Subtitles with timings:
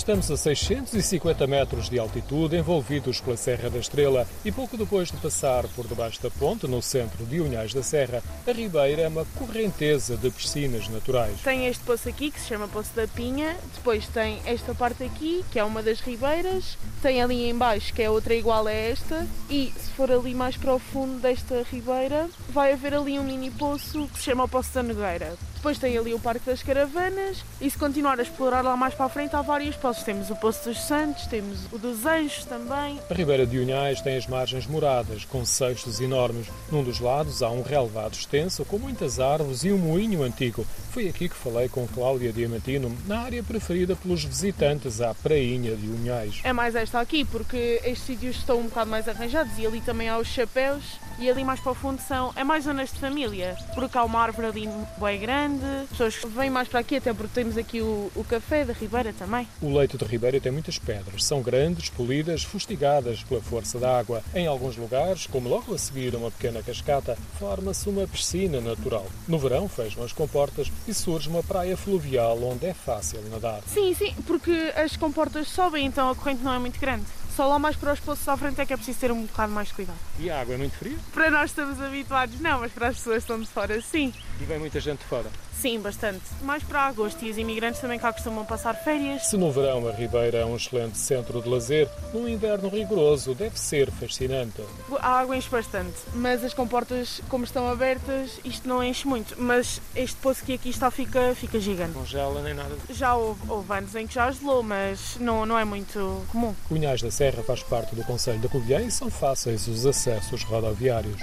[0.00, 5.18] Estamos a 650 metros de altitude, envolvidos pela Serra da Estrela, e pouco depois de
[5.18, 9.26] passar por debaixo da ponte, no centro de Unhais da Serra, a Ribeira é uma
[9.38, 11.42] correnteza de piscinas naturais.
[11.44, 15.44] Tem este poço aqui, que se chama Poço da Pinha, depois tem esta parte aqui,
[15.52, 19.70] que é uma das ribeiras, tem ali embaixo, que é outra igual a esta, e
[19.76, 24.08] se for ali mais para o fundo desta ribeira, vai haver ali um mini poço
[24.08, 25.36] que se chama Poço da Nogueira.
[25.60, 29.04] Depois tem ali o Parque das Caravanas e se continuar a explorar lá mais para
[29.04, 30.02] a frente há vários poços.
[30.02, 32.98] Temos o Poço dos Santos, temos o dos Anjos também.
[33.10, 36.46] A Ribeira de Unhais tem as margens moradas, com seixos enormes.
[36.72, 40.66] Num dos lados há um relevado extenso com muitas árvores e um moinho antigo.
[40.92, 45.86] Foi aqui que falei com Cláudia Diamantino, na área preferida pelos visitantes à Prainha de
[45.86, 46.40] Unhais.
[46.42, 50.08] É mais esta aqui, porque estes sítios estão um bocado mais arranjados e ali também
[50.08, 53.54] há os chapéus e ali mais para o fundo são, é mais zonas de família,
[53.74, 55.49] porque há uma árvore ali bem grande,
[55.88, 59.46] pessoas vêm mais para aqui até porque temos aqui o, o café da Ribeira também.
[59.60, 64.22] O leito de Ribeira tem muitas pedras, são grandes, polidas, fustigadas pela força da água.
[64.34, 69.06] Em alguns lugares, como logo a seguir uma pequena cascata, forma-se uma piscina natural.
[69.26, 73.60] No verão fecham as comportas e surge uma praia fluvial onde é fácil nadar.
[73.66, 77.06] Sim, sim, porque as comportas sobem, então a corrente não é muito grande.
[77.36, 79.52] Só lá mais para os poços à frente é que é preciso ter um bocado
[79.52, 79.98] mais de cuidado.
[80.18, 80.96] E a água é muito fria?
[81.12, 84.12] Para nós estamos habituados, não, mas para as pessoas que estão de fora, sim.
[84.40, 85.26] E vem muita gente de fora?
[85.60, 86.22] Sim, bastante.
[86.42, 89.26] Mais para agosto e os imigrantes também cá costumam passar férias.
[89.26, 93.60] Se no verão a Ribeira é um excelente centro de lazer, no inverno rigoroso deve
[93.60, 94.62] ser fascinante.
[95.00, 99.34] A água enche bastante, mas as comportas, como estão abertas, isto não enche muito.
[99.36, 101.92] Mas este poço que aqui está fica, fica gigante.
[101.94, 102.74] Não gela nem nada.
[102.88, 106.54] Já houve, houve anos em que já gelou, mas não, não é muito comum.
[106.68, 111.20] Cunhais da Serra faz parte do Conselho da Covilhã e são fáceis os acessos rodoviários.